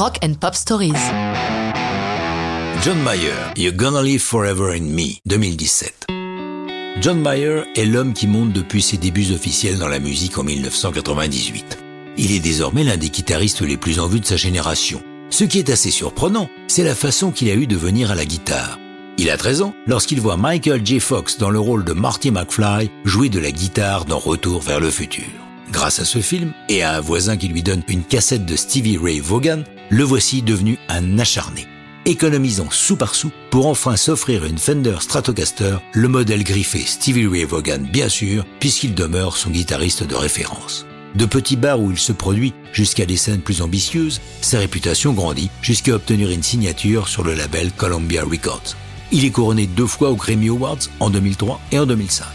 [0.00, 0.94] Rock and Pop Stories.
[2.82, 6.06] John Mayer, You're Gonna Live Forever in Me, 2017.
[7.02, 11.76] John Mayer est l'homme qui monte depuis ses débuts officiels dans la musique en 1998.
[12.16, 15.02] Il est désormais l'un des guitaristes les plus en vue de sa génération.
[15.28, 18.24] Ce qui est assez surprenant, c'est la façon qu'il a eu de venir à la
[18.24, 18.78] guitare.
[19.18, 20.98] Il a 13 ans lorsqu'il voit Michael J.
[20.98, 24.90] Fox dans le rôle de Marty McFly jouer de la guitare dans Retour vers le
[24.90, 25.28] futur.
[25.70, 28.96] Grâce à ce film et à un voisin qui lui donne une cassette de Stevie
[28.96, 31.66] Ray Vaughan, le voici devenu un acharné.
[32.06, 37.44] Économisant sou par sou pour enfin s'offrir une Fender Stratocaster, le modèle griffé Stevie Ray
[37.44, 40.86] Vaughan bien sûr, puisqu'il demeure son guitariste de référence.
[41.16, 45.50] De petits bars où il se produit jusqu'à des scènes plus ambitieuses, sa réputation grandit
[45.60, 48.76] jusqu'à obtenir une signature sur le label Columbia Records.
[49.10, 52.26] Il est couronné deux fois aux Grammy Awards en 2003 et en 2005.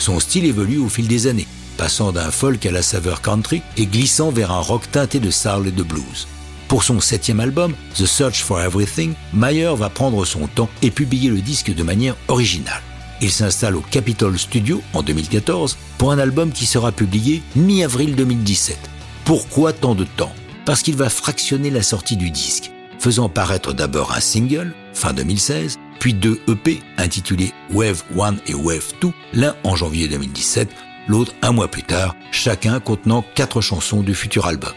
[0.00, 1.46] Son style évolue au fil des années,
[1.76, 5.68] passant d'un folk à la saveur country et glissant vers un rock teinté de soul
[5.68, 6.26] et de blues.
[6.74, 11.30] Pour son septième album, The Search for Everything, Mayer va prendre son temps et publier
[11.30, 12.82] le disque de manière originale.
[13.20, 18.76] Il s'installe au Capitol Studio en 2014 pour un album qui sera publié mi-avril 2017.
[19.24, 20.32] Pourquoi tant de temps?
[20.64, 25.78] Parce qu'il va fractionner la sortie du disque, faisant paraître d'abord un single, fin 2016,
[26.00, 30.68] puis deux EP intitulés Wave 1 et Wave 2, l'un en janvier 2017,
[31.06, 34.72] l'autre un mois plus tard, chacun contenant quatre chansons du futur album.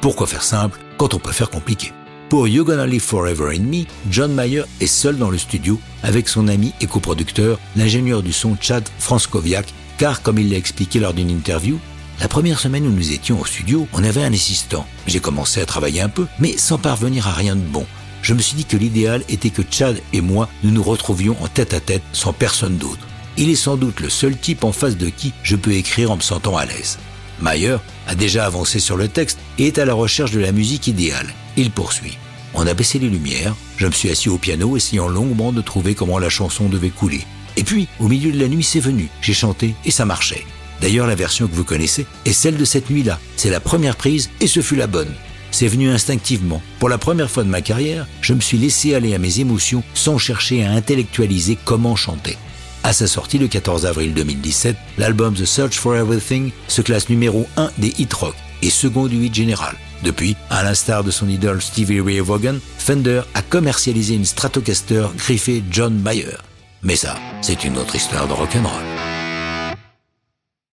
[0.00, 1.92] Pourquoi faire simple quand on peut faire compliqué?
[2.30, 6.26] Pour You Gonna Live Forever in Me, John Mayer est seul dans le studio avec
[6.26, 9.66] son ami et coproducteur, l'ingénieur du son Chad Franskoviak,
[9.98, 11.78] car comme il l'a expliqué lors d'une interview,
[12.18, 14.86] la première semaine où nous étions au studio, on avait un assistant.
[15.06, 17.84] J'ai commencé à travailler un peu, mais sans parvenir à rien de bon.
[18.22, 21.48] Je me suis dit que l'idéal était que Chad et moi, nous nous retrouvions en
[21.48, 23.06] tête à tête sans personne d'autre.
[23.36, 26.16] Il est sans doute le seul type en face de qui je peux écrire en
[26.16, 26.98] me sentant à l'aise.
[27.40, 30.86] Mayer a déjà avancé sur le texte et est à la recherche de la musique
[30.86, 31.28] idéale.
[31.56, 32.18] Il poursuit.
[32.54, 35.94] On a baissé les lumières, je me suis assis au piano essayant longuement de trouver
[35.94, 37.20] comment la chanson devait couler.
[37.56, 39.08] Et puis, au milieu de la nuit, c'est venu.
[39.20, 40.44] J'ai chanté et ça marchait.
[40.80, 43.18] D'ailleurs, la version que vous connaissez est celle de cette nuit-là.
[43.36, 45.14] C'est la première prise et ce fut la bonne.
[45.50, 46.62] C'est venu instinctivement.
[46.78, 49.82] Pour la première fois de ma carrière, je me suis laissé aller à mes émotions
[49.94, 52.36] sans chercher à intellectualiser comment chanter.
[52.82, 57.46] À sa sortie le 14 avril 2017, l'album The Search for Everything se classe numéro
[57.56, 59.76] 1 des hit rock et second du hit général.
[60.02, 65.62] Depuis, à l'instar de son idole Stevie Ray Vaughan, Fender a commercialisé une Stratocaster griffée
[65.70, 66.36] John Mayer.
[66.82, 69.09] Mais ça, c'est une autre histoire de rock'n'roll.